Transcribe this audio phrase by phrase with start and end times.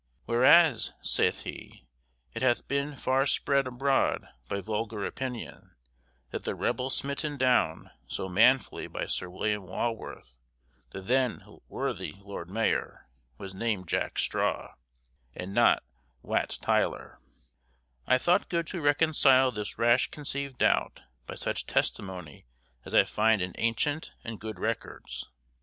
[0.25, 1.85] "Whereas," saith he,
[2.33, 5.75] "it hath been far spread abroad by vulgar opinion,
[6.31, 10.33] that the rebel smitten down so manfully by Sir William Walworth,
[10.89, 13.05] the then worthy Lord Maior,
[13.37, 14.73] was named Jack Straw,
[15.35, 15.83] and not
[16.23, 17.19] Wat Tyler,
[18.07, 22.47] I thought good to reconcile this rash conceived doubt by such testimony
[22.85, 25.27] as I find in ancient and good records.